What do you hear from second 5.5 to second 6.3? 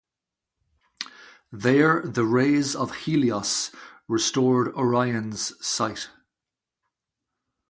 sight.